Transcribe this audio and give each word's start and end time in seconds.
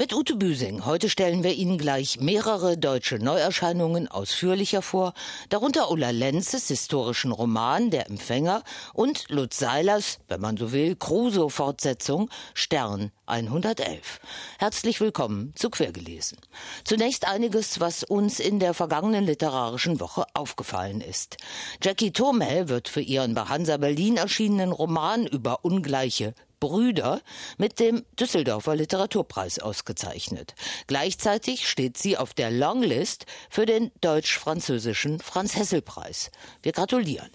Mit 0.00 0.14
Ute 0.14 0.34
Büsing. 0.34 0.86
Heute 0.86 1.10
stellen 1.10 1.44
wir 1.44 1.52
Ihnen 1.52 1.76
gleich 1.76 2.18
mehrere 2.20 2.78
deutsche 2.78 3.18
Neuerscheinungen 3.18 4.08
ausführlicher 4.08 4.80
vor, 4.80 5.12
darunter 5.50 5.90
Ulla 5.90 6.08
Lenzes 6.08 6.68
historischen 6.68 7.32
Roman 7.32 7.90
Der 7.90 8.08
Empfänger 8.08 8.62
und 8.94 9.28
Lutz 9.28 9.58
Seilers, 9.58 10.18
wenn 10.26 10.40
man 10.40 10.56
so 10.56 10.72
will, 10.72 10.96
Crusoe-Fortsetzung 10.96 12.30
Stern 12.54 13.12
111. 13.26 14.20
Herzlich 14.58 15.02
willkommen 15.02 15.52
zu 15.54 15.68
Quergelesen. 15.68 16.38
Zunächst 16.84 17.28
einiges, 17.28 17.78
was 17.78 18.02
uns 18.02 18.40
in 18.40 18.58
der 18.58 18.72
vergangenen 18.72 19.26
literarischen 19.26 20.00
Woche 20.00 20.24
aufgefallen 20.32 21.02
ist. 21.02 21.36
Jackie 21.82 22.12
Thomel 22.12 22.70
wird 22.70 22.88
für 22.88 23.02
ihren 23.02 23.34
bei 23.34 23.42
Hansa 23.42 23.76
Berlin 23.76 24.16
erschienenen 24.16 24.72
Roman 24.72 25.26
über 25.26 25.62
ungleiche 25.62 26.32
Brüder 26.60 27.20
mit 27.58 27.80
dem 27.80 28.04
Düsseldorfer 28.18 28.76
Literaturpreis 28.76 29.58
ausgezeichnet. 29.58 30.54
Gleichzeitig 30.86 31.68
steht 31.68 31.96
sie 31.98 32.16
auf 32.16 32.34
der 32.34 32.50
Longlist 32.50 33.26
für 33.48 33.66
den 33.66 33.90
deutsch-französischen 34.02 35.18
Franz-Hessel-Preis. 35.18 36.30
Wir 36.62 36.72
gratulieren. 36.72 37.30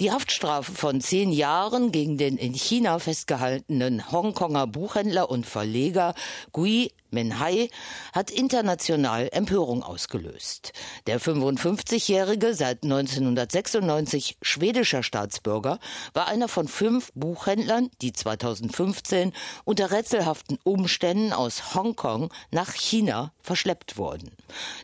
Die 0.00 0.10
Haftstrafe 0.10 0.72
von 0.72 1.00
zehn 1.00 1.30
Jahren 1.30 1.92
gegen 1.92 2.18
den 2.18 2.36
in 2.36 2.52
China 2.52 2.98
festgehaltenen 2.98 4.10
Hongkonger 4.10 4.66
Buchhändler 4.66 5.30
und 5.30 5.46
Verleger 5.46 6.14
Gui 6.50 6.90
Menhai 7.14 7.70
hat 8.12 8.30
international 8.30 9.28
Empörung 9.32 9.82
ausgelöst. 9.82 10.72
Der 11.06 11.20
55-jährige, 11.20 12.54
seit 12.54 12.82
1996 12.82 14.36
schwedischer 14.42 15.02
Staatsbürger, 15.02 15.78
war 16.12 16.28
einer 16.28 16.48
von 16.48 16.68
fünf 16.68 17.10
Buchhändlern, 17.14 17.90
die 18.02 18.12
2015 18.12 19.32
unter 19.64 19.90
rätselhaften 19.90 20.58
Umständen 20.64 21.32
aus 21.32 21.74
Hongkong 21.74 22.32
nach 22.50 22.74
China 22.74 23.32
verschleppt 23.40 23.96
wurden. 23.96 24.32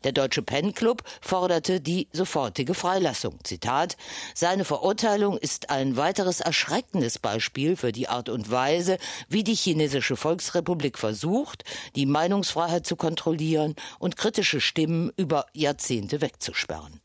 Der 0.05 0.13
Deutsche 0.13 0.43
Pen 0.43 0.75
Club 0.75 1.03
forderte 1.21 1.81
die 1.81 2.09
sofortige 2.13 2.75
Freilassung. 2.75 3.39
Zitat, 3.43 3.97
seine 4.35 4.65
Verurteilung 4.65 5.37
ist 5.37 5.71
ein 5.71 5.97
weiteres 5.97 6.41
erschreckendes 6.41 7.19
Beispiel 7.19 7.77
für 7.77 7.93
die 7.93 8.09
Art 8.09 8.29
und 8.29 8.51
Weise, 8.51 8.99
wie 9.29 9.45
die 9.45 9.55
chinesische 9.55 10.17
Volksrepublik 10.17 10.99
versucht, 10.99 11.65
die 11.97 12.07
Meinungsfreiheit 12.21 12.87
zu 12.87 12.97
kontrollieren 12.97 13.75
und 13.99 14.19
kritische 14.19 14.61
Stimmen 14.61 15.11
über 15.17 15.47
Jahrzehnte 15.55 16.21
wegzusperren. 16.21 17.01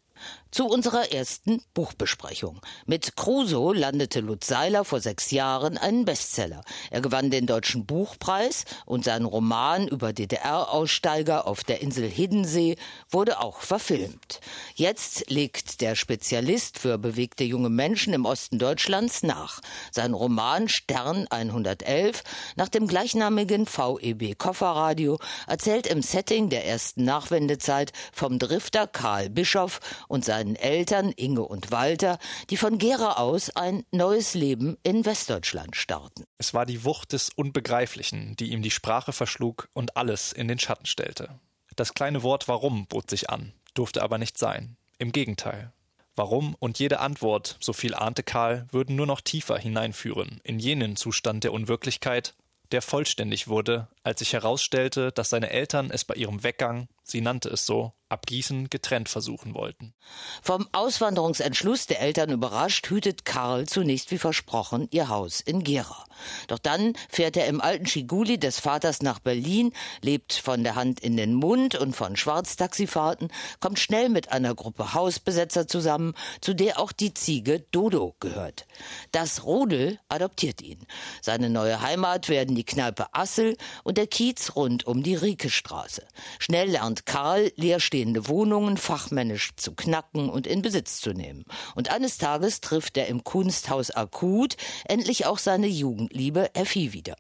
Zu 0.56 0.68
unserer 0.68 1.12
ersten 1.12 1.62
Buchbesprechung. 1.74 2.62
Mit 2.86 3.18
Crusoe 3.18 3.74
landete 3.74 4.22
Lutz 4.22 4.48
Seiler 4.48 4.86
vor 4.86 5.02
sechs 5.02 5.32
Jahren 5.32 5.78
einen 5.78 6.06
Bestseller. 6.06 6.64
Er 6.92 7.02
gewann 7.02 7.30
den 7.30 7.46
Deutschen 7.46 7.86
Buchpreis 7.86 8.64
und 8.86 9.04
sein 9.04 9.26
Roman 9.26 9.86
über 9.90 10.14
DDR-Aussteiger 10.14 11.46
auf 11.46 11.66
der 11.66 11.82
Insel 11.82 12.08
Hiddensee 12.08 12.78
wurde 13.10 13.42
auch 13.42 13.60
verfilmt. 13.60 14.40
Jetzt 14.76 15.30
legt 15.30 15.82
der 15.82 15.96
Spezialist 15.96 16.80
für 16.80 16.98
bewegte 16.98 17.44
junge 17.44 17.70
Menschen 17.70 18.14
im 18.14 18.24
Osten 18.24 18.58
Deutschlands 18.58 19.24
nach. 19.24 19.60
Sein 19.92 20.14
Roman 20.14 20.70
Stern 20.70 21.28
111 21.30 22.24
nach 22.56 22.70
dem 22.70 22.88
gleichnamigen 22.88 23.66
VEB 23.68 24.38
Kofferradio 24.38 25.20
erzählt 25.48 25.86
im 25.86 26.02
Setting 26.02 26.48
der 26.48 26.66
ersten 26.66 27.04
Nachwendezeit 27.04 27.92
vom 28.14 28.40
Drifter 28.40 28.88
Karl 28.88 29.30
Bischoff 29.30 29.82
und 30.08 30.24
seinen 30.24 30.45
seinen 30.46 30.56
Eltern 30.56 31.12
Inge 31.12 31.42
und 31.42 31.72
Walter, 31.72 32.20
die 32.50 32.58
von 32.58 32.78
Gera 32.78 33.14
aus 33.14 33.50
ein 33.50 33.84
neues 33.92 34.36
Leben 34.36 34.78
in 34.84 35.06
Westdeutschland 35.06 35.76
starten. 35.76 36.26
Es 36.38 36.54
war 36.54 36.66
die 36.66 36.84
Wucht 36.84 37.14
des 37.14 37.30
Unbegreiflichen, 37.30 38.36
die 38.36 38.52
ihm 38.52 38.62
die 38.62 38.72
Sprache 38.72 39.12
verschlug 39.12 39.70
und 39.74 39.98
alles 39.98 40.32
in 40.34 40.48
den 40.48 40.60
Schatten 40.60 40.86
stellte. 40.86 41.40
Das 41.76 41.94
kleine 41.94 42.22
Wort 42.24 42.48
Warum 42.48 42.86
bot 42.86 43.10
sich 43.10 43.30
an, 43.30 43.54
durfte 43.74 44.04
aber 44.04 44.18
nicht 44.18 44.38
sein. 44.38 44.78
Im 45.00 45.12
Gegenteil. 45.12 45.74
Warum 46.16 46.56
und 46.60 46.80
jede 46.80 47.00
Antwort, 47.00 47.58
so 47.60 47.74
viel 47.74 47.94
ahnte 47.94 48.24
Karl, 48.24 48.68
würden 48.72 48.96
nur 48.96 49.08
noch 49.08 49.20
tiefer 49.22 49.58
hineinführen, 49.58 50.40
in 50.44 50.60
jenen 50.60 50.96
Zustand 50.96 51.44
der 51.44 51.52
Unwirklichkeit, 51.52 52.36
der 52.72 52.82
vollständig 52.82 53.48
wurde, 53.48 53.88
als 54.06 54.20
sich 54.20 54.34
herausstellte, 54.34 55.12
dass 55.12 55.32
seine 55.32 55.50
Eltern 55.50 55.90
es 55.90 56.06
bei 56.06 56.14
ihrem 56.14 56.44
Weggang, 56.44 56.88
sie 57.04 57.22
nannte 57.22 57.50
es 57.50 57.66
so, 57.66 57.94
Abgießen 58.08 58.70
getrennt 58.70 59.10
versuchen 59.10 59.56
wollten. 59.56 59.96
Vom 60.44 60.68
Auswanderungsentschluss 60.74 61.88
der 61.88 62.02
Eltern 62.02 62.30
überrascht, 62.30 62.88
hütet 62.90 63.26
Karl 63.26 63.66
zunächst 63.66 64.12
wie 64.12 64.20
versprochen 64.20 64.88
ihr 64.92 65.10
Haus 65.10 65.42
in 65.42 65.64
Gera. 65.64 66.06
Doch 66.48 66.60
dann 66.60 66.94
fährt 67.10 67.36
er 67.36 67.48
im 67.48 67.62
alten 67.62 67.88
Schiguli 67.88 68.38
des 68.38 68.60
Vaters 68.60 69.02
nach 69.02 69.18
Berlin, 69.18 69.74
lebt 70.02 70.34
von 70.34 70.64
der 70.64 70.76
Hand 70.76 71.00
in 71.00 71.18
den 71.18 71.34
Mund 71.34 71.74
und 71.74 71.96
von 71.96 72.16
Schwarztaxifahrten, 72.16 73.30
kommt 73.60 73.80
schnell 73.80 74.10
mit 74.10 74.32
einer 74.32 74.54
Gruppe 74.54 74.94
Hausbesetzer 74.94 75.68
zusammen, 75.68 76.14
zu 76.42 76.54
der 76.54 76.80
auch 76.80 76.92
die 76.92 77.14
Ziege 77.14 77.62
Dodo 77.72 78.16
gehört. 78.20 78.68
Das 79.12 79.46
Rudel 79.46 80.00
adoptiert 80.10 80.62
ihn. 80.62 80.86
Seine 81.24 81.50
neue 81.50 81.82
Heimat 81.82 82.30
werden 82.30 82.56
die 82.56 82.66
Kneipe 82.66 83.08
Assel 83.14 83.58
und 83.84 83.95
der 83.96 84.08
Kiez 84.08 84.56
rund 84.56 84.86
um 84.86 85.02
die 85.02 85.16
Riekestraße. 85.16 86.04
Schnell 86.40 86.70
lernt 86.70 87.06
Karl 87.06 87.52
leerstehende 87.56 88.28
Wohnungen 88.28 88.78
fachmännisch 88.78 89.52
zu 89.56 89.74
knacken 89.74 90.30
und 90.30 90.46
in 90.46 90.62
Besitz 90.62 91.02
zu 91.02 91.12
nehmen. 91.14 91.46
Und 91.74 91.90
eines 91.90 92.18
Tages 92.18 92.62
trifft 92.62 92.98
er 92.98 93.08
im 93.08 93.24
Kunsthaus 93.24 93.92
Akut 93.92 94.58
endlich 94.86 95.26
auch 95.26 95.40
seine 95.40 95.68
Jugendliebe 95.68 96.54
Effi 96.54 96.94
wieder. 96.94 97.16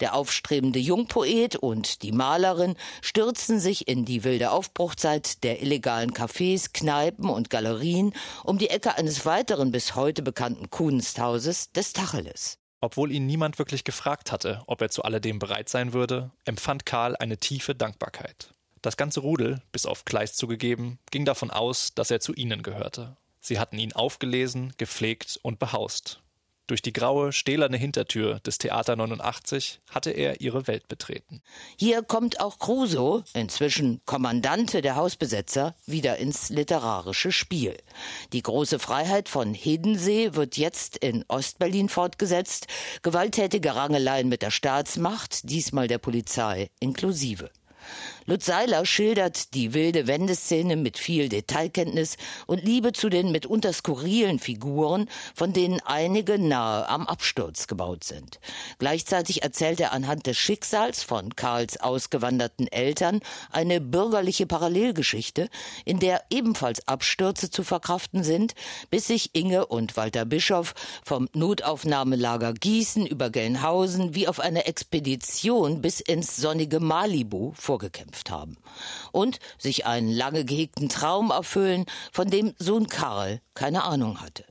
Der 0.00 0.14
aufstrebende 0.14 0.78
Jungpoet 0.78 1.56
und 1.56 2.02
die 2.02 2.12
Malerin 2.12 2.74
stürzen 3.02 3.60
sich 3.60 3.86
in 3.86 4.04
die 4.04 4.24
wilde 4.24 4.50
Aufbruchzeit 4.50 5.44
der 5.44 5.62
illegalen 5.62 6.12
Cafés, 6.12 6.72
Kneipen 6.72 7.28
und 7.28 7.50
Galerien 7.50 8.12
um 8.44 8.58
die 8.58 8.70
Ecke 8.70 8.96
eines 8.96 9.26
weiteren 9.26 9.70
bis 9.70 9.94
heute 9.94 10.22
bekannten 10.22 10.70
Kunsthauses 10.70 11.70
des 11.72 11.92
Tacheles. 11.92 12.58
Obwohl 12.84 13.12
ihn 13.12 13.24
niemand 13.24 13.58
wirklich 13.58 13.84
gefragt 13.84 14.30
hatte, 14.30 14.62
ob 14.66 14.82
er 14.82 14.90
zu 14.90 15.04
alledem 15.04 15.38
bereit 15.38 15.70
sein 15.70 15.94
würde, 15.94 16.32
empfand 16.44 16.84
Karl 16.84 17.16
eine 17.16 17.38
tiefe 17.38 17.74
Dankbarkeit. 17.74 18.52
Das 18.82 18.98
ganze 18.98 19.20
Rudel, 19.20 19.62
bis 19.72 19.86
auf 19.86 20.04
Kleist 20.04 20.36
zugegeben, 20.36 20.98
ging 21.10 21.24
davon 21.24 21.50
aus, 21.50 21.94
dass 21.94 22.10
er 22.10 22.20
zu 22.20 22.34
ihnen 22.34 22.62
gehörte. 22.62 23.16
Sie 23.40 23.58
hatten 23.58 23.78
ihn 23.78 23.94
aufgelesen, 23.94 24.74
gepflegt 24.76 25.40
und 25.40 25.58
behaust. 25.58 26.20
Durch 26.66 26.80
die 26.80 26.94
graue, 26.94 27.32
stählerne 27.32 27.76
Hintertür 27.76 28.40
des 28.40 28.56
Theater 28.56 28.96
89 28.96 29.80
hatte 29.90 30.10
er 30.10 30.40
ihre 30.40 30.66
Welt 30.66 30.88
betreten. 30.88 31.42
Hier 31.78 32.02
kommt 32.02 32.40
auch 32.40 32.58
Crusoe, 32.58 33.22
inzwischen 33.34 34.00
Kommandante 34.06 34.80
der 34.80 34.96
Hausbesetzer, 34.96 35.74
wieder 35.84 36.16
ins 36.16 36.48
literarische 36.48 37.32
Spiel. 37.32 37.76
Die 38.32 38.42
große 38.42 38.78
Freiheit 38.78 39.28
von 39.28 39.52
Hiddensee 39.52 40.34
wird 40.34 40.56
jetzt 40.56 40.96
in 40.96 41.26
Ostberlin 41.28 41.90
fortgesetzt, 41.90 42.66
gewalttätige 43.02 43.74
Rangeleien 43.74 44.30
mit 44.30 44.40
der 44.40 44.50
Staatsmacht, 44.50 45.50
diesmal 45.50 45.86
der 45.86 45.98
Polizei 45.98 46.70
inklusive. 46.80 47.50
Lutz 48.26 48.46
Seiler 48.46 48.86
schildert 48.86 49.52
die 49.52 49.74
wilde 49.74 50.06
Wendeszene 50.06 50.76
mit 50.76 50.98
viel 50.98 51.28
Detailkenntnis 51.28 52.16
und 52.46 52.64
Liebe 52.64 52.92
zu 52.92 53.10
den 53.10 53.32
mitunter 53.32 53.72
skurrilen 53.72 54.38
Figuren, 54.38 55.10
von 55.34 55.52
denen 55.52 55.80
einige 55.84 56.38
nahe 56.38 56.88
am 56.88 57.06
Absturz 57.06 57.66
gebaut 57.66 58.02
sind. 58.02 58.40
Gleichzeitig 58.78 59.42
erzählt 59.42 59.78
er 59.80 59.92
anhand 59.92 60.26
des 60.26 60.38
Schicksals 60.38 61.02
von 61.02 61.36
Karls 61.36 61.78
ausgewanderten 61.78 62.66
Eltern 62.68 63.20
eine 63.50 63.80
bürgerliche 63.80 64.46
Parallelgeschichte, 64.46 65.48
in 65.84 65.98
der 65.98 66.24
ebenfalls 66.30 66.88
Abstürze 66.88 67.50
zu 67.50 67.62
verkraften 67.62 68.24
sind, 68.24 68.54
bis 68.90 69.06
sich 69.06 69.34
Inge 69.34 69.66
und 69.66 69.98
Walter 69.98 70.24
Bischof 70.24 70.74
vom 71.04 71.28
Notaufnahmelager 71.34 72.54
Gießen 72.54 73.06
über 73.06 73.28
Gelnhausen 73.28 74.14
wie 74.14 74.28
auf 74.28 74.40
einer 74.40 74.66
Expedition 74.66 75.82
bis 75.82 76.00
ins 76.00 76.36
sonnige 76.36 76.80
Malibu 76.80 77.52
vorgekämpft 77.74 78.04
gekämpft 78.04 78.30
haben 78.30 78.56
und 79.12 79.38
sich 79.58 79.86
einen 79.86 80.10
lange 80.10 80.44
gehegten 80.44 80.88
Traum 80.88 81.30
erfüllen, 81.30 81.86
von 82.12 82.30
dem 82.30 82.54
Sohn 82.58 82.88
Karl 82.88 83.40
keine 83.54 83.84
Ahnung 83.84 84.20
hatte. 84.20 84.44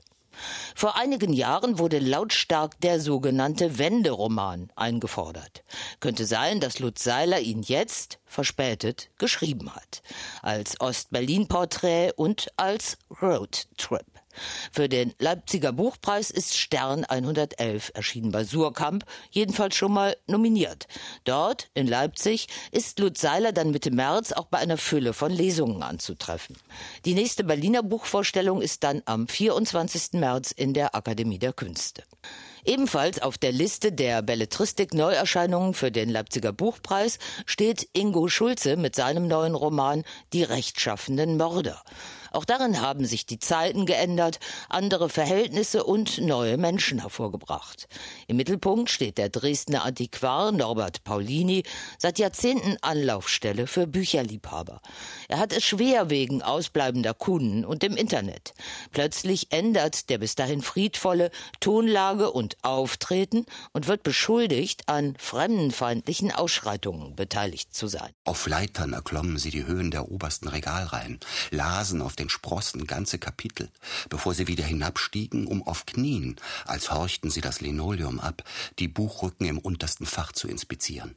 Vor 0.74 0.96
einigen 0.96 1.32
Jahren 1.32 1.78
wurde 1.78 2.00
lautstark 2.00 2.80
der 2.80 3.00
sogenannte 3.00 3.78
Wenderoman 3.78 4.72
eingefordert. 4.74 5.62
Könnte 6.00 6.26
sein, 6.26 6.58
dass 6.58 6.80
Lutz 6.80 7.04
Seiler 7.04 7.38
ihn 7.38 7.62
jetzt, 7.62 8.18
verspätet 8.34 9.08
geschrieben 9.18 9.74
hat. 9.74 10.02
Als 10.42 10.80
Ost-Berlin-Porträt 10.80 12.12
und 12.16 12.48
als 12.56 12.98
Roadtrip. 13.22 14.04
Für 14.72 14.88
den 14.88 15.14
Leipziger 15.18 15.72
Buchpreis 15.72 16.30
ist 16.30 16.56
Stern 16.56 17.04
111 17.04 17.92
erschienen 17.94 18.32
bei 18.32 18.44
Surkamp, 18.44 19.04
jedenfalls 19.30 19.76
schon 19.76 19.92
mal 19.92 20.16
nominiert. 20.26 20.88
Dort, 21.22 21.70
in 21.74 21.86
Leipzig, 21.86 22.48
ist 22.72 22.98
Lutz 22.98 23.20
Seiler 23.20 23.52
dann 23.52 23.70
Mitte 23.70 23.92
März 23.92 24.32
auch 24.32 24.46
bei 24.46 24.58
einer 24.58 24.76
Fülle 24.76 25.12
von 25.12 25.30
Lesungen 25.30 25.82
anzutreffen. 25.82 26.56
Die 27.04 27.14
nächste 27.14 27.44
Berliner 27.44 27.84
Buchvorstellung 27.84 28.60
ist 28.60 28.82
dann 28.82 29.02
am 29.06 29.28
24. 29.28 30.14
März 30.14 30.50
in 30.50 30.74
der 30.74 30.94
Akademie 30.96 31.38
der 31.38 31.52
Künste. 31.52 32.02
Ebenfalls 32.64 33.20
auf 33.20 33.36
der 33.36 33.52
Liste 33.52 33.92
der 33.92 34.22
Belletristik-Neuerscheinungen 34.22 35.74
für 35.74 35.90
den 35.90 36.08
Leipziger 36.08 36.52
Buchpreis 36.52 37.18
steht 37.44 37.88
Ingo 37.92 38.28
Schulze 38.28 38.76
mit 38.76 38.96
seinem 38.96 39.28
neuen 39.28 39.54
Roman 39.54 40.02
Die 40.32 40.44
rechtschaffenden 40.44 41.36
Mörder. 41.36 41.82
Auch 42.34 42.44
darin 42.44 42.80
haben 42.80 43.06
sich 43.06 43.26
die 43.26 43.38
Zeiten 43.38 43.86
geändert, 43.86 44.40
andere 44.68 45.08
Verhältnisse 45.08 45.84
und 45.84 46.18
neue 46.18 46.56
Menschen 46.56 46.98
hervorgebracht. 46.98 47.86
Im 48.26 48.38
Mittelpunkt 48.38 48.90
steht 48.90 49.18
der 49.18 49.28
Dresdner 49.28 49.84
Antiquar 49.84 50.50
Norbert 50.50 51.04
Paulini, 51.04 51.62
seit 51.96 52.18
Jahrzehnten 52.18 52.76
Anlaufstelle 52.82 53.68
für 53.68 53.86
Bücherliebhaber. 53.86 54.80
Er 55.28 55.38
hat 55.38 55.52
es 55.52 55.62
schwer 55.62 56.10
wegen 56.10 56.42
ausbleibender 56.42 57.14
Kunden 57.14 57.64
und 57.64 57.84
dem 57.84 57.96
Internet. 57.96 58.54
Plötzlich 58.90 59.52
ändert 59.52 60.10
der 60.10 60.18
bis 60.18 60.34
dahin 60.34 60.60
friedvolle 60.60 61.30
Tonlage 61.60 62.32
und 62.32 62.56
Auftreten 62.62 63.46
und 63.72 63.86
wird 63.86 64.02
beschuldigt, 64.02 64.88
an 64.88 65.14
fremdenfeindlichen 65.20 66.32
Ausschreitungen 66.32 67.14
beteiligt 67.14 67.72
zu 67.72 67.86
sein. 67.86 68.10
Auf 68.24 68.48
Leitern 68.48 68.92
erklommen 68.92 69.38
sie 69.38 69.50
die 69.50 69.66
Höhen 69.66 69.92
der 69.92 70.10
obersten 70.10 70.48
Regalreihen, 70.48 71.20
lasen 71.52 72.02
auf 72.02 72.16
den 72.16 72.23
den 72.24 72.30
Sprossen 72.30 72.86
ganze 72.86 73.18
Kapitel, 73.18 73.70
bevor 74.08 74.34
sie 74.34 74.48
wieder 74.48 74.64
hinabstiegen, 74.64 75.46
um 75.46 75.62
auf 75.62 75.84
Knien, 75.84 76.36
als 76.64 76.90
horchten 76.90 77.30
sie 77.30 77.42
das 77.42 77.60
Linoleum 77.60 78.18
ab, 78.18 78.42
die 78.78 78.88
Buchrücken 78.88 79.46
im 79.46 79.58
untersten 79.58 80.06
Fach 80.06 80.32
zu 80.32 80.48
inspizieren. 80.48 81.16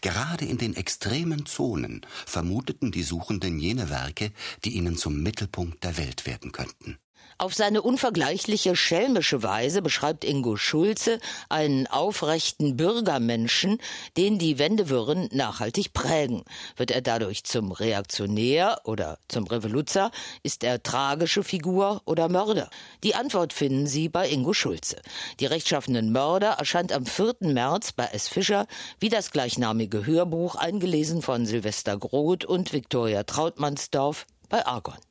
Gerade 0.00 0.44
in 0.44 0.58
den 0.58 0.74
extremen 0.74 1.46
Zonen 1.46 2.04
vermuteten 2.26 2.90
die 2.90 3.04
Suchenden 3.04 3.60
jene 3.60 3.90
Werke, 3.90 4.32
die 4.64 4.70
ihnen 4.70 4.96
zum 4.96 5.22
Mittelpunkt 5.22 5.84
der 5.84 5.96
Welt 5.98 6.26
werden 6.26 6.50
könnten. 6.50 6.98
Auf 7.40 7.54
seine 7.54 7.82
unvergleichliche 7.82 8.74
schelmische 8.74 9.44
Weise 9.44 9.80
beschreibt 9.80 10.24
Ingo 10.24 10.56
Schulze 10.56 11.20
einen 11.48 11.86
aufrechten 11.86 12.76
Bürgermenschen, 12.76 13.78
den 14.16 14.40
die 14.40 14.58
Wendewirren 14.58 15.28
nachhaltig 15.30 15.92
prägen. 15.92 16.42
Wird 16.76 16.90
er 16.90 17.00
dadurch 17.00 17.44
zum 17.44 17.70
Reaktionär 17.70 18.80
oder 18.82 19.20
zum 19.28 19.46
Revoluzer? 19.46 20.10
Ist 20.42 20.64
er 20.64 20.82
tragische 20.82 21.44
Figur 21.44 22.02
oder 22.06 22.28
Mörder? 22.28 22.70
Die 23.04 23.14
Antwort 23.14 23.52
finden 23.52 23.86
Sie 23.86 24.08
bei 24.08 24.28
Ingo 24.28 24.52
Schulze. 24.52 25.00
Die 25.38 25.46
rechtschaffenen 25.46 26.10
Mörder 26.10 26.54
erscheint 26.54 26.92
am 26.92 27.06
4. 27.06 27.36
März 27.40 27.92
bei 27.92 28.06
S. 28.06 28.26
Fischer 28.26 28.66
wie 28.98 29.10
das 29.10 29.30
gleichnamige 29.30 30.06
Hörbuch, 30.06 30.56
eingelesen 30.56 31.22
von 31.22 31.46
Silvester 31.46 31.96
Groth 31.98 32.44
und 32.44 32.72
Viktoria 32.72 33.22
Trautmannsdorf 33.22 34.26
bei 34.48 34.66
Argon. 34.66 35.07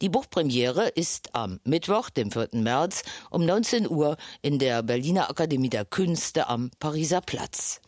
Die 0.00 0.08
Buchpremiere 0.08 0.88
ist 0.88 1.34
am 1.34 1.60
Mittwoch, 1.64 2.10
dem 2.10 2.30
4. 2.30 2.48
März 2.52 3.02
um 3.30 3.44
19 3.44 3.88
Uhr 3.88 4.16
in 4.42 4.58
der 4.58 4.82
Berliner 4.82 5.30
Akademie 5.30 5.70
der 5.70 5.84
Künste 5.84 6.48
am 6.48 6.70
Pariser 6.78 7.20
Platz. 7.20 7.80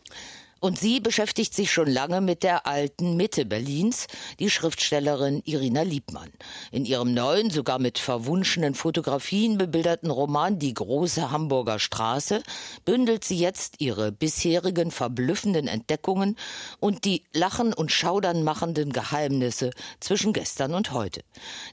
Und 0.64 0.78
sie 0.78 0.98
beschäftigt 0.98 1.52
sich 1.52 1.70
schon 1.70 1.88
lange 1.88 2.22
mit 2.22 2.42
der 2.42 2.66
alten 2.66 3.18
Mitte 3.18 3.44
Berlins, 3.44 4.06
die 4.38 4.48
Schriftstellerin 4.48 5.42
Irina 5.44 5.82
Liebmann. 5.82 6.30
In 6.72 6.86
ihrem 6.86 7.12
neuen, 7.12 7.50
sogar 7.50 7.78
mit 7.78 7.98
verwunschenen 7.98 8.74
Fotografien 8.74 9.58
bebilderten 9.58 10.10
Roman 10.10 10.58
Die 10.58 10.72
große 10.72 11.30
Hamburger 11.30 11.78
Straße 11.78 12.42
bündelt 12.86 13.24
sie 13.24 13.36
jetzt 13.36 13.82
ihre 13.82 14.10
bisherigen 14.10 14.90
verblüffenden 14.90 15.68
Entdeckungen 15.68 16.34
und 16.80 17.04
die 17.04 17.24
lachen 17.34 17.74
und 17.74 17.92
schaudern 17.92 18.42
machenden 18.42 18.90
Geheimnisse 18.90 19.68
zwischen 20.00 20.32
gestern 20.32 20.72
und 20.72 20.92
heute. 20.92 21.24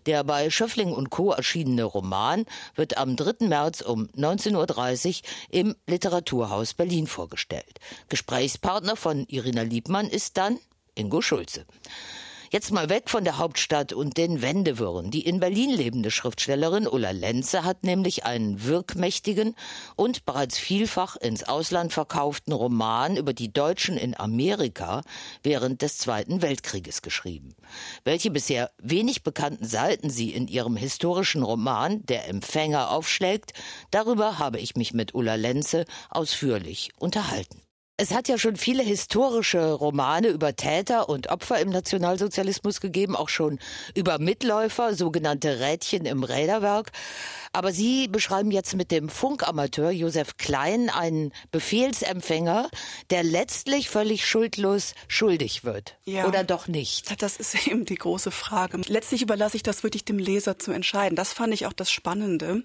Der 0.06 0.26
bei 0.26 0.50
Schöffling 0.50 0.92
und 0.92 1.12
Co. 1.12 1.32
erschienene 1.32 1.86
Roman 1.86 2.44
wird 2.76 2.98
am 2.98 3.16
3. 3.16 3.48
März 3.48 3.80
um 3.80 4.10
19.30 4.18 5.08
Uhr 5.08 5.30
im 5.50 5.76
Literaturhaus 5.88 6.74
Berlin 6.74 7.08
vorgestellt. 7.08 7.80
Gesprächspartner 8.10 8.81
Partner 8.82 8.96
von 8.96 9.26
Irina 9.28 9.62
Liebmann 9.62 10.08
ist 10.08 10.38
dann 10.38 10.58
Ingo 10.96 11.22
Schulze. 11.22 11.68
Jetzt 12.50 12.72
mal 12.72 12.90
weg 12.90 13.12
von 13.12 13.24
der 13.24 13.38
Hauptstadt 13.38 13.94
und 13.94 14.18
den 14.18 14.42
Wendewürren. 14.42 15.12
Die 15.12 15.22
in 15.22 15.40
Berlin 15.40 15.70
lebende 15.70 16.10
Schriftstellerin 16.10 16.88
Ulla 16.88 17.12
Lenze 17.12 17.64
hat 17.64 17.84
nämlich 17.84 18.26
einen 18.26 18.66
wirkmächtigen 18.66 19.56
und 19.96 20.26
bereits 20.26 20.58
vielfach 20.58 21.16
ins 21.16 21.44
Ausland 21.44 21.94
verkauften 21.94 22.54
Roman 22.54 23.18
über 23.18 23.34
die 23.34 23.54
Deutschen 23.54 23.98
in 23.98 24.20
Amerika 24.20 25.04
während 25.44 25.84
des 25.84 26.00
Zweiten 26.00 26.42
Weltkrieges 26.42 27.04
geschrieben. 27.04 27.54
Welche 28.04 28.32
bisher 28.32 28.72
wenig 28.80 29.22
bekannten 29.22 29.68
Seiten 29.68 30.10
sie 30.10 30.32
in 30.32 30.48
ihrem 30.48 30.76
historischen 30.76 31.44
Roman 31.44 32.04
Der 32.08 32.28
Empfänger 32.28 32.90
aufschlägt, 32.90 33.54
darüber 33.92 34.40
habe 34.40 34.58
ich 34.58 34.76
mich 34.76 34.92
mit 34.92 35.14
Ulla 35.14 35.36
Lenze 35.36 35.86
ausführlich 36.10 36.90
unterhalten. 36.98 37.62
Es 38.02 38.16
hat 38.16 38.28
ja 38.28 38.40
schon 38.40 38.56
viele 38.56 38.82
historische 38.82 39.74
Romane 39.74 40.30
über 40.30 40.56
Täter 40.56 41.08
und 41.08 41.30
Opfer 41.30 41.60
im 41.60 41.70
Nationalsozialismus 41.70 42.82
gegeben, 42.82 43.16
auch 43.16 43.30
schon 43.30 43.60
über 43.94 44.18
Mitläufer, 44.18 44.96
sogenannte 44.96 45.60
Rädchen 45.60 46.08
im 46.08 46.24
Räderwerk. 46.24 46.92
Aber 47.54 47.72
Sie 47.72 48.08
beschreiben 48.08 48.50
jetzt 48.50 48.76
mit 48.76 48.90
dem 48.90 49.08
Funkamateur 49.08 49.92
Josef 49.92 50.38
Klein 50.38 50.90
einen 50.90 51.32
Befehlsempfänger, 51.52 52.70
der 53.12 53.24
letztlich 53.24 53.90
völlig 53.90 54.26
schuldlos 54.26 54.96
schuldig 55.08 55.64
wird. 55.64 55.98
Ja. 56.06 56.26
Oder 56.26 56.44
doch 56.44 56.68
nicht? 56.68 57.22
Das 57.22 57.38
ist 57.38 57.68
eben 57.68 57.86
die 57.86 57.96
große 57.96 58.32
Frage. 58.32 58.82
Letztlich 58.88 59.22
überlasse 59.22 59.58
ich 59.58 59.64
das 59.64 59.84
wirklich 59.84 60.06
dem 60.06 60.18
Leser 60.18 60.58
zu 60.58 60.72
entscheiden. 60.72 61.16
Das 61.16 61.34
fand 61.34 61.54
ich 61.54 61.68
auch 61.68 61.74
das 61.74 61.92
Spannende. 61.92 62.64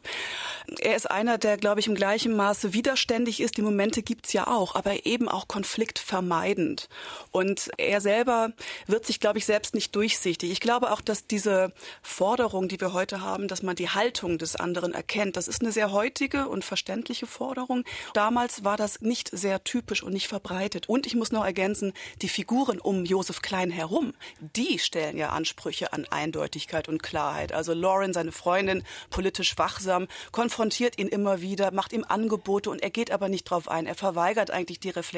Er 0.79 0.97
ist 0.97 1.11
einer, 1.11 1.37
der, 1.37 1.59
glaube 1.59 1.81
ich, 1.81 1.89
im 1.89 1.95
gleichen 1.95 2.37
Maße 2.37 2.73
widerständig 2.73 3.41
ist. 3.41 3.59
Die 3.59 3.63
Momente 3.63 4.03
gibt's 4.03 4.33
ja 4.33 4.47
auch, 4.47 4.77
aber 4.77 5.05
eben 5.05 5.26
auch 5.29 5.49
konfliktvermeidend. 5.49 6.89
Und 7.33 7.71
er 7.77 8.01
selber 8.01 8.53
wird 8.87 9.07
sich, 9.07 9.21
glaube 9.21 9.39
ich, 9.39 9.47
selbst 9.47 9.75
nicht 9.75 9.95
durchsichtig. 9.95 10.51
Ich 10.51 10.61
glaube 10.61 10.93
auch, 10.93 11.01
dass 11.01 11.27
diese 11.27 11.73
Forderung, 12.03 12.69
die 12.69 12.81
wir 12.81 12.93
heute 12.93 13.21
haben, 13.21 13.49
dass 13.49 13.63
man 13.63 13.77
die 13.77 13.91
Haltung 13.91 14.39
des 14.39 14.57
anderen 14.57 14.77
anderen 14.77 14.95
erkennt. 14.95 15.37
Das 15.37 15.49
ist 15.49 15.63
eine 15.63 15.73
sehr 15.73 15.93
heutige 15.93 16.49
und 16.49 16.65
verständliche 16.65 17.27
Forderung. 17.27 17.85
Damals 18.15 18.65
war 18.65 18.77
das 18.77 19.01
nicht 19.01 19.31
sehr 19.33 19.65
typisch 19.65 20.03
und 20.03 20.13
nicht 20.13 20.29
verbreitet. 20.29 20.89
Und 20.89 21.07
ich 21.07 21.15
muss 21.15 21.33
noch 21.33 21.45
ergänzen, 21.45 21.93
die 22.23 22.29
Figuren 22.29 22.79
um 22.79 23.05
Josef 23.05 23.43
Klein 23.43 23.71
herum, 23.71 24.13
die 24.41 24.79
stellen 24.79 25.17
ja 25.17 25.31
Ansprüche 25.31 25.93
an 25.93 26.07
Eindeutigkeit 26.11 26.89
und 26.89 27.03
Klarheit. 27.03 27.53
Also 27.53 27.73
Lauren, 27.75 28.13
seine 28.13 28.33
Freundin, 28.33 28.83
politisch 29.11 29.57
wachsam, 29.57 30.09
konfrontiert 30.33 30.99
ihn 30.99 31.09
immer 31.09 31.41
wieder, 31.41 31.71
macht 31.71 31.93
ihm 31.93 32.05
Angebote 32.07 32.71
und 32.71 32.83
er 32.83 32.91
geht 32.91 33.11
aber 33.11 33.29
nicht 33.29 33.45
drauf 33.45 33.69
ein. 33.69 33.87
Er 33.87 33.95
verweigert 33.95 34.51
eigentlich 34.51 34.81
die 34.81 34.91
Reflexion. 34.91 35.16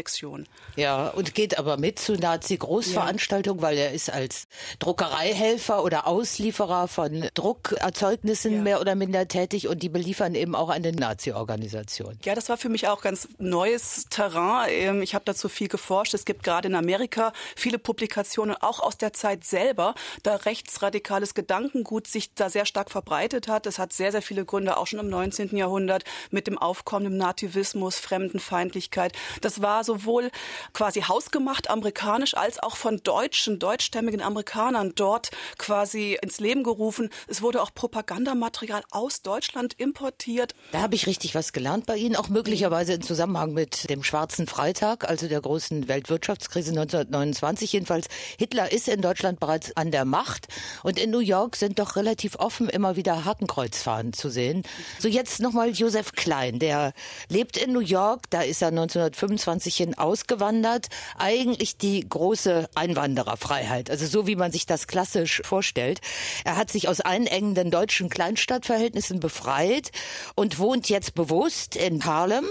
Ja, 0.76 1.08
und 1.08 1.34
geht 1.34 1.58
aber 1.58 1.76
mit 1.76 1.98
zu 1.98 2.14
Nazi-Großveranstaltungen, 2.14 3.60
ja. 3.60 3.66
weil 3.66 3.78
er 3.78 3.92
ist 3.92 4.10
als 4.10 4.46
Druckereihelfer 4.78 5.82
oder 5.82 6.06
Auslieferer 6.06 6.88
von 6.88 7.28
Druckerzeugnissen 7.34 8.52
ja. 8.52 8.62
mehr 8.62 8.80
oder 8.80 8.94
minder 8.94 9.26
tätig 9.28 9.68
und 9.68 9.82
die 9.82 9.88
beliefern 9.88 10.34
eben 10.34 10.54
auch 10.54 10.68
eine 10.68 10.92
Nazi-Organisation. 10.92 12.18
Ja, 12.24 12.34
das 12.34 12.48
war 12.48 12.56
für 12.56 12.68
mich 12.68 12.88
auch 12.88 13.02
ganz 13.02 13.28
neues 13.38 14.06
Terrain. 14.10 14.68
Ähm, 14.70 15.02
ich 15.02 15.14
habe 15.14 15.24
dazu 15.24 15.48
viel 15.48 15.68
geforscht. 15.68 16.14
Es 16.14 16.24
gibt 16.24 16.42
gerade 16.42 16.68
in 16.68 16.74
Amerika 16.74 17.32
viele 17.56 17.78
Publikationen, 17.78 18.56
auch 18.60 18.80
aus 18.80 18.98
der 18.98 19.12
Zeit 19.12 19.44
selber, 19.44 19.94
da 20.22 20.36
rechtsradikales 20.36 21.34
Gedankengut 21.34 22.06
sich 22.06 22.34
da 22.34 22.50
sehr 22.50 22.66
stark 22.66 22.90
verbreitet 22.90 23.48
hat. 23.48 23.66
Es 23.66 23.78
hat 23.78 23.92
sehr, 23.92 24.12
sehr 24.12 24.22
viele 24.22 24.44
Gründe, 24.44 24.76
auch 24.76 24.86
schon 24.86 25.00
im 25.00 25.08
19. 25.08 25.56
Jahrhundert, 25.56 26.04
mit 26.30 26.46
dem 26.46 26.58
Aufkommen 26.58 27.06
im 27.06 27.16
Nativismus, 27.16 27.98
Fremdenfeindlichkeit. 27.98 29.12
Das 29.40 29.62
war 29.62 29.84
sowohl 29.88 30.30
quasi 30.74 31.00
hausgemacht 31.00 31.70
amerikanisch 31.70 32.36
als 32.36 32.62
auch 32.62 32.76
von 32.76 32.98
deutschen, 33.02 33.58
deutschstämmigen 33.58 34.20
Amerikanern 34.20 34.92
dort 34.94 35.30
quasi 35.56 36.18
ins 36.20 36.40
Leben 36.40 36.62
gerufen. 36.62 37.08
Es 37.26 37.40
wurde 37.40 37.62
auch 37.62 37.72
Propagandamaterial 37.74 38.82
aus 38.90 39.22
Deutschland 39.22 39.72
importiert. 39.78 40.54
Da 40.72 40.82
habe 40.82 40.94
ich 40.94 41.06
richtig 41.06 41.34
was 41.34 41.52
gelernt 41.54 41.86
bei 41.86 41.96
Ihnen, 41.96 42.16
auch 42.16 42.28
möglicherweise 42.28 42.92
im 42.92 43.02
Zusammenhang 43.02 43.54
mit 43.54 43.88
dem 43.88 44.02
Schwarzen 44.02 44.46
Freitag, 44.46 45.08
also 45.08 45.26
der 45.26 45.40
großen 45.40 45.88
Weltwirtschaftskrise 45.88 46.70
1929. 46.70 47.72
Jedenfalls, 47.72 48.08
Hitler 48.38 48.70
ist 48.70 48.88
in 48.88 49.00
Deutschland 49.00 49.40
bereits 49.40 49.74
an 49.74 49.90
der 49.90 50.04
Macht 50.04 50.48
und 50.82 50.98
in 50.98 51.10
New 51.10 51.20
York 51.20 51.56
sind 51.56 51.78
doch 51.78 51.96
relativ 51.96 52.36
offen 52.36 52.68
immer 52.68 52.96
wieder 52.96 53.24
Hakenkreuzfahnen 53.24 54.12
zu 54.12 54.28
sehen. 54.28 54.64
So 54.98 55.08
jetzt 55.08 55.40
nochmal 55.40 55.70
Josef 55.70 56.12
Klein, 56.12 56.58
der 56.58 56.92
lebt 57.30 57.56
in 57.56 57.72
New 57.72 57.80
York, 57.80 58.28
da 58.28 58.42
ist 58.42 58.60
er 58.60 58.68
1925 58.68 59.67
sich 59.68 59.76
hin 59.76 59.96
ausgewandert. 59.96 60.86
Eigentlich 61.18 61.76
die 61.76 62.08
große 62.08 62.68
Einwandererfreiheit, 62.74 63.90
also 63.90 64.06
so 64.06 64.26
wie 64.26 64.36
man 64.36 64.50
sich 64.50 64.64
das 64.64 64.86
klassisch 64.86 65.42
vorstellt. 65.44 66.00
Er 66.44 66.56
hat 66.56 66.70
sich 66.70 66.88
aus 66.88 67.02
einengenden 67.02 67.70
deutschen 67.70 68.08
Kleinstadtverhältnissen 68.08 69.20
befreit 69.20 69.92
und 70.34 70.58
wohnt 70.58 70.88
jetzt 70.88 71.14
bewusst 71.14 71.76
in 71.76 72.04
Harlem, 72.04 72.46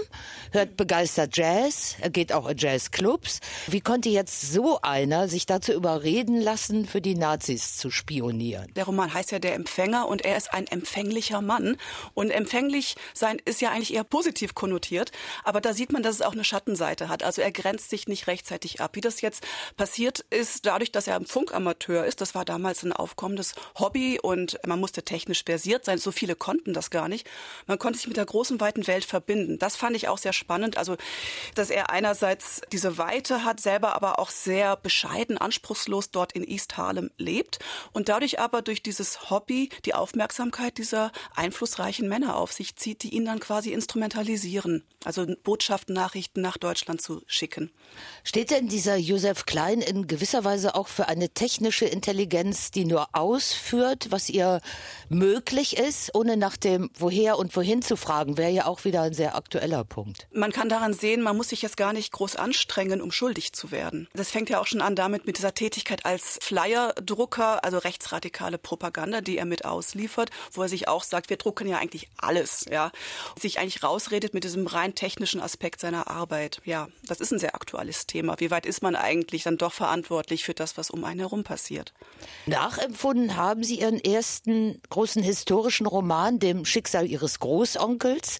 hört 0.52 0.76
begeistert 0.76 1.36
Jazz, 1.36 1.96
er 2.00 2.10
geht 2.10 2.32
auch 2.32 2.48
in 2.48 2.56
Jazzclubs. 2.56 3.40
Wie 3.66 3.80
konnte 3.80 4.08
jetzt 4.08 4.52
so 4.52 4.80
einer 4.80 5.28
sich 5.28 5.46
dazu 5.46 5.72
überreden 5.72 6.40
lassen, 6.40 6.86
für 6.86 7.00
die 7.00 7.16
Nazis 7.16 7.76
zu 7.76 7.90
spionieren? 7.90 8.72
Der 8.76 8.84
Roman 8.84 9.12
heißt 9.12 9.32
ja 9.32 9.40
Der 9.40 9.54
Empfänger 9.54 10.06
und 10.06 10.24
er 10.24 10.36
ist 10.36 10.54
ein 10.54 10.68
empfänglicher 10.68 11.42
Mann. 11.42 11.76
Und 12.14 12.30
empfänglich 12.30 12.94
sein 13.12 13.38
ist 13.44 13.60
ja 13.60 13.70
eigentlich 13.70 13.94
eher 13.94 14.04
positiv 14.04 14.54
konnotiert. 14.54 15.10
Aber 15.42 15.60
da 15.60 15.72
sieht 15.72 15.92
man, 15.92 16.02
dass 16.02 16.16
es 16.16 16.22
auch 16.22 16.32
eine 16.32 16.44
Schattenseite 16.44 17.07
hat. 17.08 17.22
Also 17.22 17.42
er 17.42 17.52
grenzt 17.52 17.90
sich 17.90 18.08
nicht 18.08 18.26
rechtzeitig 18.26 18.80
ab. 18.80 18.94
Wie 18.94 19.00
das 19.00 19.20
jetzt 19.20 19.46
passiert 19.76 20.24
ist, 20.30 20.66
dadurch, 20.66 20.92
dass 20.92 21.06
er 21.06 21.16
ein 21.16 21.26
Funkamateur 21.26 22.04
ist, 22.04 22.20
das 22.20 22.34
war 22.34 22.44
damals 22.44 22.82
ein 22.82 22.92
aufkommendes 22.92 23.54
Hobby 23.78 24.18
und 24.20 24.58
man 24.66 24.80
musste 24.80 25.02
technisch 25.02 25.44
versiert 25.44 25.84
sein. 25.84 25.98
So 25.98 26.12
viele 26.12 26.36
konnten 26.36 26.72
das 26.72 26.90
gar 26.90 27.08
nicht. 27.08 27.28
Man 27.66 27.78
konnte 27.78 27.98
sich 27.98 28.08
mit 28.08 28.16
der 28.16 28.26
großen, 28.26 28.60
weiten 28.60 28.86
Welt 28.86 29.04
verbinden. 29.04 29.58
Das 29.58 29.76
fand 29.76 29.96
ich 29.96 30.08
auch 30.08 30.18
sehr 30.18 30.32
spannend. 30.32 30.76
Also, 30.76 30.96
dass 31.54 31.70
er 31.70 31.90
einerseits 31.90 32.60
diese 32.72 32.98
Weite 32.98 33.44
hat, 33.44 33.60
selber 33.60 33.94
aber 33.94 34.18
auch 34.18 34.30
sehr 34.30 34.76
bescheiden, 34.76 35.38
anspruchslos 35.38 36.10
dort 36.10 36.32
in 36.32 36.44
East 36.44 36.76
Harlem 36.76 37.10
lebt 37.16 37.58
und 37.92 38.08
dadurch 38.08 38.40
aber 38.40 38.62
durch 38.62 38.82
dieses 38.82 39.30
Hobby 39.30 39.70
die 39.84 39.94
Aufmerksamkeit 39.94 40.78
dieser 40.78 41.12
einflussreichen 41.34 42.08
Männer 42.08 42.36
auf 42.36 42.52
sich 42.52 42.76
zieht, 42.76 43.02
die 43.02 43.14
ihn 43.14 43.24
dann 43.24 43.40
quasi 43.40 43.72
instrumentalisieren. 43.72 44.84
Also 45.04 45.26
Botschaften, 45.42 45.94
Nachrichten 45.94 46.40
nach 46.40 46.58
Deutschland 46.58 46.97
zu 46.98 47.22
schicken. 47.26 47.70
Steht 48.24 48.50
denn 48.50 48.68
dieser 48.68 48.96
Josef 48.96 49.46
Klein 49.46 49.80
in 49.80 50.06
gewisser 50.06 50.44
Weise 50.44 50.74
auch 50.74 50.88
für 50.88 51.08
eine 51.08 51.30
technische 51.30 51.86
Intelligenz, 51.86 52.70
die 52.70 52.84
nur 52.84 53.08
ausführt, 53.12 54.08
was 54.10 54.28
ihr 54.28 54.60
möglich 55.08 55.78
ist, 55.78 56.14
ohne 56.14 56.36
nach 56.36 56.56
dem 56.56 56.90
Woher 56.94 57.38
und 57.38 57.56
Wohin 57.56 57.82
zu 57.82 57.96
fragen, 57.96 58.36
wäre 58.36 58.50
ja 58.50 58.66
auch 58.66 58.84
wieder 58.84 59.02
ein 59.02 59.14
sehr 59.14 59.34
aktueller 59.34 59.84
Punkt. 59.84 60.28
Man 60.32 60.52
kann 60.52 60.68
daran 60.68 60.92
sehen, 60.92 61.22
man 61.22 61.36
muss 61.36 61.48
sich 61.48 61.62
jetzt 61.62 61.76
gar 61.76 61.92
nicht 61.92 62.12
groß 62.12 62.36
anstrengen, 62.36 63.00
um 63.00 63.10
schuldig 63.12 63.52
zu 63.52 63.70
werden. 63.70 64.08
Das 64.14 64.30
fängt 64.30 64.50
ja 64.50 64.60
auch 64.60 64.66
schon 64.66 64.80
an 64.82 64.94
damit 64.94 65.26
mit 65.26 65.38
dieser 65.38 65.54
Tätigkeit 65.54 66.04
als 66.04 66.38
Flyerdrucker, 66.42 67.64
also 67.64 67.78
rechtsradikale 67.78 68.58
Propaganda, 68.58 69.20
die 69.20 69.38
er 69.38 69.46
mit 69.46 69.64
ausliefert, 69.64 70.30
wo 70.52 70.62
er 70.62 70.68
sich 70.68 70.88
auch 70.88 71.02
sagt, 71.02 71.30
wir 71.30 71.36
drucken 71.36 71.68
ja 71.68 71.78
eigentlich 71.78 72.08
alles, 72.18 72.66
ja. 72.70 72.90
Sich 73.38 73.58
eigentlich 73.58 73.82
rausredet 73.82 74.34
mit 74.34 74.44
diesem 74.44 74.66
rein 74.66 74.94
technischen 74.94 75.40
Aspekt 75.40 75.80
seiner 75.80 76.08
Arbeit. 76.08 76.60
Ja, 76.64 76.87
das 77.04 77.20
ist 77.20 77.32
ein 77.32 77.38
sehr 77.38 77.54
aktuelles 77.54 78.06
Thema. 78.06 78.34
Wie 78.38 78.50
weit 78.50 78.66
ist 78.66 78.82
man 78.82 78.96
eigentlich 78.96 79.44
dann 79.44 79.58
doch 79.58 79.72
verantwortlich 79.72 80.44
für 80.44 80.54
das, 80.54 80.76
was 80.76 80.90
um 80.90 81.04
einen 81.04 81.20
herum 81.20 81.44
passiert? 81.44 81.92
Nachempfunden 82.46 83.36
haben 83.36 83.64
Sie 83.64 83.80
Ihren 83.80 83.98
ersten 84.00 84.80
großen 84.90 85.22
historischen 85.22 85.86
Roman, 85.86 86.38
dem 86.38 86.64
Schicksal 86.64 87.06
Ihres 87.06 87.38
Großonkels, 87.40 88.38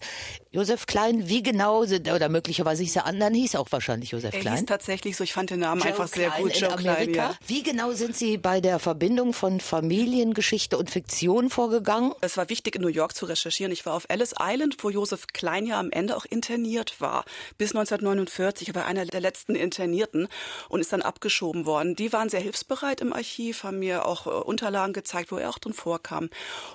Josef 0.51 0.87
Klein, 0.87 1.29
wie 1.29 1.43
genau 1.43 1.85
sind, 1.85 2.11
oder 2.11 2.27
möglicherweise 2.27 2.81
hieß 2.81 2.95
er 2.95 3.05
anderen, 3.05 3.35
hieß 3.35 3.55
auch 3.55 3.67
wahrscheinlich 3.69 4.09
Josef 4.09 4.33
er 4.33 4.39
Klein. 4.39 4.55
Hieß 4.55 4.65
tatsächlich 4.65 5.15
so, 5.15 5.23
ich 5.23 5.33
fand 5.33 5.51
den 5.51 5.59
Namen 5.59 5.79
Joe 5.79 5.91
einfach 5.91 6.07
sehr 6.07 6.31
Klein 6.31 6.41
gut, 6.41 6.55
in 6.55 6.59
Joe 6.59 6.71
Amerika. 6.71 7.03
Klein. 7.03 7.13
Ja. 7.13 7.37
Wie 7.45 7.61
genau 7.61 7.91
sind 7.91 8.15
Sie 8.15 8.39
bei 8.39 8.59
der 8.59 8.79
Verbindung 8.79 9.33
von 9.33 9.59
Familiengeschichte 9.59 10.75
und 10.75 10.89
Fiktion 10.89 11.51
vorgegangen? 11.51 12.13
Es 12.21 12.35
war 12.35 12.49
wichtig, 12.49 12.75
in 12.75 12.81
New 12.81 12.87
York 12.87 13.15
zu 13.15 13.27
recherchieren. 13.27 13.71
Ich 13.71 13.85
war 13.85 13.93
auf 13.93 14.05
Ellis 14.09 14.33
Island, 14.39 14.77
wo 14.79 14.89
Josef 14.89 15.27
Klein 15.27 15.67
ja 15.67 15.79
am 15.79 15.91
Ende 15.91 16.17
auch 16.17 16.25
interniert 16.25 16.99
war. 16.99 17.25
Bis 17.59 17.75
1949. 17.75 18.69
Er 18.69 18.75
war 18.75 18.85
einer 18.87 19.05
der 19.05 19.21
letzten 19.21 19.53
Internierten 19.53 20.29
und 20.67 20.79
ist 20.79 20.91
dann 20.91 21.03
abgeschoben 21.03 21.67
worden. 21.67 21.95
Die 21.95 22.11
waren 22.11 22.29
sehr 22.29 22.41
hilfsbereit 22.41 23.01
im 23.01 23.13
Archiv, 23.13 23.61
haben 23.63 23.77
mir 23.77 24.07
auch 24.07 24.25
äh, 24.25 24.31
Unterlagen 24.31 24.93
gezeigt, 24.93 25.31
wo 25.31 25.37
er 25.37 25.51
auch 25.51 25.59
drin 25.59 25.73
vorkam. 25.73 26.31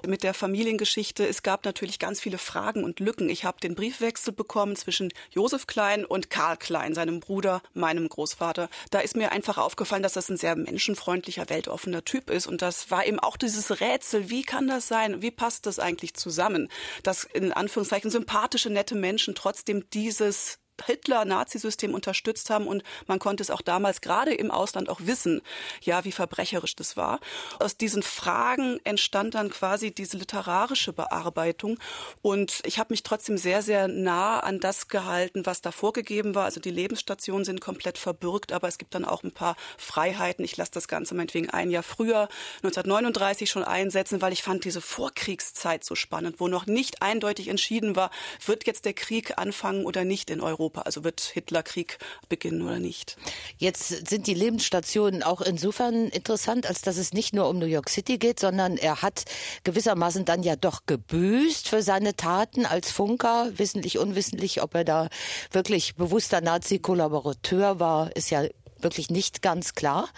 Mit 0.06 0.22
der 0.22 0.32
Familiengeschichte, 0.32 1.26
es 1.26 1.42
gab 1.42 1.64
natürlich 1.64 1.98
ganz 1.98 2.20
viele 2.20 2.38
Fragen 2.38 2.84
und 2.84 3.00
Lücken. 3.00 3.28
Ich 3.28 3.44
habe 3.44 3.63
den 3.64 3.74
Briefwechsel 3.74 4.32
bekommen 4.32 4.76
zwischen 4.76 5.12
Josef 5.30 5.66
Klein 5.66 6.04
und 6.04 6.30
Karl 6.30 6.56
Klein, 6.56 6.94
seinem 6.94 7.20
Bruder, 7.20 7.62
meinem 7.72 8.08
Großvater. 8.08 8.68
Da 8.90 9.00
ist 9.00 9.16
mir 9.16 9.32
einfach 9.32 9.58
aufgefallen, 9.58 10.02
dass 10.02 10.12
das 10.12 10.28
ein 10.28 10.36
sehr 10.36 10.54
menschenfreundlicher, 10.54 11.48
weltoffener 11.48 12.04
Typ 12.04 12.30
ist. 12.30 12.46
Und 12.46 12.62
das 12.62 12.90
war 12.90 13.06
eben 13.06 13.18
auch 13.18 13.36
dieses 13.36 13.80
Rätsel, 13.80 14.30
wie 14.30 14.42
kann 14.42 14.68
das 14.68 14.86
sein? 14.86 15.22
Wie 15.22 15.30
passt 15.30 15.66
das 15.66 15.78
eigentlich 15.78 16.14
zusammen? 16.14 16.68
Dass 17.02 17.24
in 17.24 17.52
Anführungszeichen 17.52 18.10
sympathische, 18.10 18.70
nette 18.70 18.94
Menschen 18.94 19.34
trotzdem 19.34 19.88
dieses 19.90 20.58
Hitler-Nazisystem 20.84 21.94
unterstützt 21.94 22.50
haben 22.50 22.66
und 22.66 22.82
man 23.06 23.18
konnte 23.18 23.42
es 23.42 23.50
auch 23.50 23.62
damals 23.62 24.00
gerade 24.00 24.34
im 24.34 24.50
Ausland 24.50 24.88
auch 24.88 25.00
wissen, 25.02 25.40
ja, 25.80 26.04
wie 26.04 26.12
verbrecherisch 26.12 26.76
das 26.76 26.96
war. 26.96 27.20
Aus 27.58 27.76
diesen 27.76 28.02
Fragen 28.02 28.80
entstand 28.84 29.34
dann 29.34 29.50
quasi 29.50 29.92
diese 29.92 30.16
literarische 30.16 30.92
Bearbeitung 30.92 31.78
und 32.22 32.60
ich 32.64 32.78
habe 32.78 32.92
mich 32.92 33.02
trotzdem 33.02 33.38
sehr, 33.38 33.62
sehr 33.62 33.88
nah 33.88 34.40
an 34.40 34.60
das 34.60 34.88
gehalten, 34.88 35.46
was 35.46 35.60
da 35.60 35.70
vorgegeben 35.70 36.34
war. 36.34 36.44
Also 36.44 36.60
die 36.60 36.70
Lebensstationen 36.70 37.44
sind 37.44 37.60
komplett 37.60 37.98
verbürgt, 37.98 38.52
aber 38.52 38.68
es 38.68 38.78
gibt 38.78 38.94
dann 38.94 39.04
auch 39.04 39.22
ein 39.22 39.32
paar 39.32 39.56
Freiheiten. 39.78 40.44
Ich 40.44 40.56
lasse 40.56 40.72
das 40.72 40.88
Ganze 40.88 41.14
meinetwegen 41.14 41.50
ein 41.50 41.70
Jahr 41.70 41.82
früher, 41.82 42.28
1939 42.62 43.48
schon 43.48 43.64
einsetzen, 43.64 44.20
weil 44.20 44.32
ich 44.32 44.42
fand 44.42 44.64
diese 44.64 44.80
Vorkriegszeit 44.80 45.84
so 45.84 45.94
spannend, 45.94 46.40
wo 46.40 46.48
noch 46.48 46.66
nicht 46.66 47.02
eindeutig 47.02 47.48
entschieden 47.48 47.96
war, 47.96 48.10
wird 48.44 48.66
jetzt 48.66 48.84
der 48.84 48.94
Krieg 48.94 49.38
anfangen 49.38 49.84
oder 49.84 50.04
nicht 50.04 50.30
in 50.30 50.40
Europa. 50.40 50.63
Europa. 50.64 50.82
Also 50.82 51.04
wird 51.04 51.20
Hitlerkrieg 51.20 51.98
beginnen 52.28 52.62
oder 52.62 52.78
nicht? 52.78 53.16
Jetzt 53.58 54.08
sind 54.08 54.26
die 54.26 54.34
Lebensstationen 54.34 55.22
auch 55.22 55.40
insofern 55.40 56.08
interessant, 56.08 56.66
als 56.66 56.80
dass 56.80 56.96
es 56.96 57.12
nicht 57.12 57.34
nur 57.34 57.48
um 57.48 57.58
New 57.58 57.66
York 57.66 57.90
City 57.90 58.18
geht, 58.18 58.40
sondern 58.40 58.76
er 58.78 59.02
hat 59.02 59.24
gewissermaßen 59.64 60.24
dann 60.24 60.42
ja 60.42 60.56
doch 60.56 60.86
gebüßt 60.86 61.68
für 61.68 61.82
seine 61.82 62.16
Taten 62.16 62.64
als 62.64 62.90
Funker, 62.90 63.50
wissentlich, 63.56 63.98
unwissentlich, 63.98 64.62
ob 64.62 64.74
er 64.74 64.84
da 64.84 65.08
wirklich 65.52 65.96
bewusster 65.96 66.40
Nazi-Kollaborateur 66.40 67.78
war, 67.78 68.16
ist 68.16 68.30
ja 68.30 68.44
wirklich 68.80 69.10
nicht 69.10 69.42
ganz 69.42 69.74
klar 69.74 70.08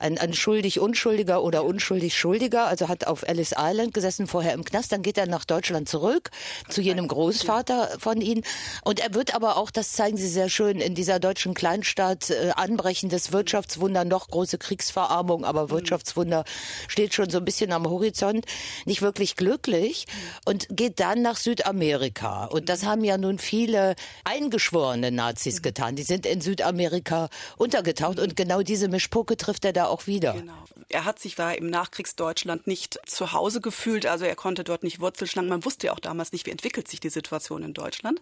ein, 0.00 0.18
ein 0.18 0.32
schuldig 0.32 0.80
Unschuldiger 0.80 1.42
oder 1.42 1.64
unschuldig 1.64 2.18
Schuldiger, 2.18 2.66
also 2.66 2.88
hat 2.88 3.06
auf 3.06 3.22
Ellis 3.22 3.54
Island 3.56 3.94
gesessen, 3.94 4.26
vorher 4.26 4.54
im 4.54 4.64
Knast, 4.64 4.92
dann 4.92 5.02
geht 5.02 5.18
er 5.18 5.26
nach 5.26 5.44
Deutschland 5.44 5.88
zurück 5.88 6.30
zu 6.68 6.80
jenem 6.80 7.06
Großvater 7.06 7.98
von 7.98 8.20
ihnen. 8.20 8.42
Und 8.82 8.98
er 9.00 9.14
wird 9.14 9.34
aber 9.34 9.58
auch, 9.58 9.70
das 9.70 9.92
zeigen 9.92 10.16
Sie 10.16 10.28
sehr 10.28 10.48
schön, 10.48 10.80
in 10.80 10.94
dieser 10.94 11.20
deutschen 11.20 11.52
Kleinstadt 11.52 12.30
äh, 12.30 12.52
anbrechendes 12.56 13.32
Wirtschaftswunder, 13.32 14.04
noch 14.04 14.28
große 14.28 14.56
Kriegsverarmung, 14.56 15.44
aber 15.44 15.64
mhm. 15.64 15.70
Wirtschaftswunder 15.70 16.44
steht 16.88 17.12
schon 17.12 17.28
so 17.28 17.38
ein 17.38 17.44
bisschen 17.44 17.70
am 17.72 17.86
Horizont, 17.88 18.46
nicht 18.86 19.02
wirklich 19.02 19.36
glücklich 19.36 20.06
und 20.46 20.66
geht 20.70 20.98
dann 20.98 21.20
nach 21.20 21.36
Südamerika. 21.36 22.46
Und 22.46 22.70
das 22.70 22.86
haben 22.86 23.04
ja 23.04 23.18
nun 23.18 23.38
viele 23.38 23.96
eingeschworene 24.24 25.10
Nazis 25.10 25.58
mhm. 25.58 25.62
getan, 25.62 25.96
die 25.96 26.04
sind 26.04 26.24
in 26.24 26.40
Südamerika 26.40 27.28
untergetaucht 27.58 28.18
und 28.18 28.34
genau 28.34 28.62
diese 28.62 28.88
Mischpoke 28.88 29.36
trifft 29.36 29.66
er 29.66 29.74
da 29.74 29.89
auch 29.90 30.06
wieder. 30.06 30.32
Genau. 30.32 30.64
Er 30.88 31.04
hat 31.04 31.18
sich 31.18 31.34
da 31.34 31.52
im 31.52 31.68
Nachkriegsdeutschland 31.68 32.66
nicht 32.66 32.98
zu 33.06 33.32
Hause 33.32 33.60
gefühlt, 33.60 34.06
also 34.06 34.24
er 34.24 34.36
konnte 34.36 34.64
dort 34.64 34.82
nicht 34.82 35.00
Wurzel 35.00 35.26
schlagen. 35.26 35.48
Man 35.48 35.64
wusste 35.64 35.88
ja 35.88 35.92
auch 35.92 36.00
damals 36.00 36.32
nicht, 36.32 36.46
wie 36.46 36.50
entwickelt 36.50 36.88
sich 36.88 37.00
die 37.00 37.10
Situation 37.10 37.62
in 37.62 37.74
Deutschland. 37.74 38.20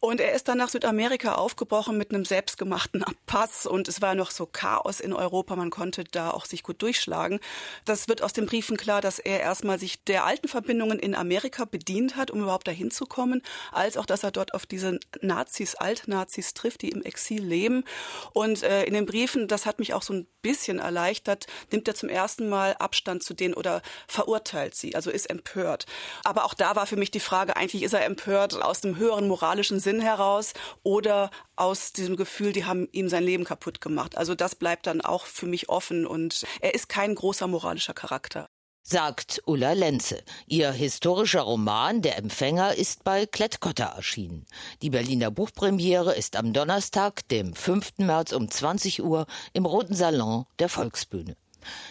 Und 0.00 0.18
er 0.18 0.32
ist 0.32 0.48
dann 0.48 0.56
nach 0.56 0.70
Südamerika 0.70 1.34
aufgebrochen 1.34 1.98
mit 1.98 2.10
einem 2.10 2.24
selbstgemachten 2.24 3.04
Pass 3.26 3.66
und 3.66 3.86
es 3.86 4.00
war 4.00 4.14
noch 4.14 4.30
so 4.30 4.46
Chaos 4.46 4.98
in 4.98 5.12
Europa, 5.12 5.56
man 5.56 5.68
konnte 5.68 6.04
da 6.04 6.30
auch 6.30 6.46
sich 6.46 6.62
gut 6.62 6.80
durchschlagen. 6.80 7.38
Das 7.84 8.08
wird 8.08 8.22
aus 8.22 8.32
den 8.32 8.46
Briefen 8.46 8.78
klar, 8.78 9.02
dass 9.02 9.18
er 9.18 9.40
erstmal 9.40 9.78
sich 9.78 10.02
der 10.04 10.24
alten 10.24 10.48
Verbindungen 10.48 10.98
in 10.98 11.14
Amerika 11.14 11.66
bedient 11.66 12.16
hat, 12.16 12.30
um 12.30 12.40
überhaupt 12.40 12.66
dahin 12.66 12.90
zu 12.90 13.04
kommen, 13.04 13.42
als 13.72 13.98
auch, 13.98 14.06
dass 14.06 14.24
er 14.24 14.30
dort 14.30 14.54
auf 14.54 14.64
diese 14.64 14.98
Nazis, 15.20 15.74
Altnazis 15.74 16.54
trifft, 16.54 16.80
die 16.80 16.88
im 16.88 17.02
Exil 17.02 17.44
leben. 17.44 17.84
Und 18.32 18.62
äh, 18.62 18.84
in 18.84 18.94
den 18.94 19.04
Briefen, 19.04 19.48
das 19.48 19.66
hat 19.66 19.78
mich 19.78 19.92
auch 19.92 20.02
so 20.02 20.14
ein 20.14 20.26
bisschen 20.40 20.78
erleichtert, 20.78 21.46
nimmt 21.70 21.86
er 21.86 21.94
zum 21.94 22.08
ersten 22.08 22.48
Mal 22.48 22.74
Abstand 22.78 23.22
zu 23.22 23.34
denen 23.34 23.52
oder 23.52 23.82
verurteilt 24.08 24.74
sie, 24.74 24.94
also 24.94 25.10
ist 25.10 25.28
empört. 25.28 25.84
Aber 26.24 26.46
auch 26.46 26.54
da 26.54 26.74
war 26.74 26.86
für 26.86 26.96
mich 26.96 27.10
die 27.10 27.20
Frage, 27.20 27.56
eigentlich 27.56 27.82
ist 27.82 27.92
er 27.92 28.06
empört 28.06 28.54
aus 28.62 28.80
dem 28.80 28.96
höheren 28.96 29.28
moralischen 29.28 29.78
Sinn 29.78 29.89
heraus 29.98 30.52
oder 30.84 31.32
aus 31.56 31.92
diesem 31.92 32.14
Gefühl, 32.14 32.52
die 32.52 32.66
haben 32.66 32.86
ihm 32.92 33.08
sein 33.08 33.24
Leben 33.24 33.42
kaputt 33.42 33.80
gemacht. 33.80 34.16
Also 34.16 34.36
das 34.36 34.54
bleibt 34.54 34.86
dann 34.86 35.00
auch 35.00 35.26
für 35.26 35.46
mich 35.46 35.68
offen 35.68 36.06
und 36.06 36.44
er 36.60 36.74
ist 36.74 36.88
kein 36.88 37.16
großer 37.16 37.48
moralischer 37.48 37.94
Charakter 37.94 38.46
sagt 38.90 39.40
Ulla 39.46 39.72
Lenze. 39.72 40.22
Ihr 40.46 40.72
historischer 40.72 41.42
Roman 41.42 42.02
Der 42.02 42.18
Empfänger 42.18 42.74
ist 42.74 43.04
bei 43.04 43.24
Klettkotter 43.24 43.84
erschienen. 43.84 44.46
Die 44.82 44.90
Berliner 44.90 45.30
Buchpremiere 45.30 46.14
ist 46.14 46.34
am 46.34 46.52
Donnerstag, 46.52 47.26
dem 47.28 47.54
5. 47.54 47.98
März 47.98 48.32
um 48.32 48.50
20 48.50 49.02
Uhr 49.02 49.26
im 49.52 49.64
Roten 49.64 49.94
Salon 49.94 50.44
der 50.58 50.68
Volksbühne. 50.68 51.36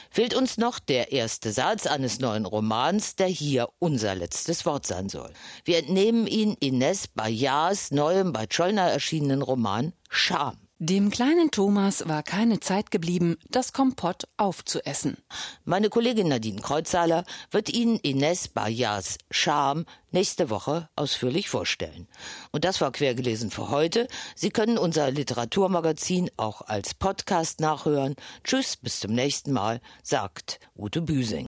Fehlt 0.09 0.33
uns 0.33 0.57
noch 0.57 0.79
der 0.79 1.11
erste 1.11 1.51
Satz 1.51 1.85
eines 1.85 2.19
neuen 2.19 2.45
Romans, 2.45 3.15
der 3.15 3.27
hier 3.27 3.69
unser 3.79 4.15
letztes 4.15 4.65
Wort 4.65 4.85
sein 4.85 5.09
soll. 5.09 5.31
Wir 5.65 5.77
entnehmen 5.77 6.27
ihn 6.27 6.55
Ines 6.59 7.07
Bayards 7.07 7.91
neuem 7.91 8.33
bei 8.33 8.45
Schollner 8.49 8.89
erschienenen 8.89 9.41
Roman 9.41 9.93
Scham. 10.09 10.68
Dem 10.81 11.09
kleinen 11.09 11.51
Thomas 11.51 12.07
war 12.07 12.23
keine 12.23 12.61
Zeit 12.61 12.89
geblieben, 12.89 13.35
das 13.49 13.73
Kompott 13.73 14.29
aufzuessen. 14.37 15.17
Meine 15.65 15.89
Kollegin 15.89 16.29
Nadine 16.29 16.61
Kreuzhaler 16.61 17.25
wird 17.51 17.67
Ihnen 17.67 17.97
Ines 17.97 18.47
Bayards 18.47 19.17
Scham 19.29 19.83
nächste 20.11 20.49
Woche 20.49 20.87
ausführlich 20.95 21.49
vorstellen. 21.49 22.07
Und 22.53 22.63
das 22.63 22.79
war 22.79 22.93
quergelesen 22.93 23.51
für 23.51 23.69
heute. 23.69 24.07
Sie 24.35 24.51
können 24.51 24.77
unser 24.77 25.11
Literaturmagazin 25.11 26.31
auch 26.37 26.61
als 26.61 26.93
Podcast 26.93 27.59
nachhören. 27.59 28.15
Tschüss, 28.45 28.77
bis 28.77 29.01
zum 29.01 29.11
nächsten 29.11 29.51
Mal, 29.51 29.81
sagt 30.01 30.61
Ute 30.77 31.01
Büsing. 31.01 31.45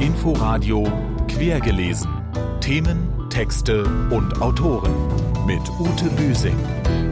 Inforadio 0.00 0.84
quergelesen. 1.28 2.10
Themen, 2.60 3.30
Texte 3.30 3.84
und 4.10 4.42
Autoren 4.42 5.21
mit 5.46 5.68
Ute 5.78 6.08
Büsing. 6.16 7.11